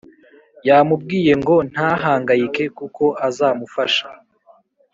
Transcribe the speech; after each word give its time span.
yamubwiye 0.67 1.33
ngo 1.41 1.55
ntahangayike 1.71 2.63
kuko 2.77 3.03
azamufasha 3.27 4.07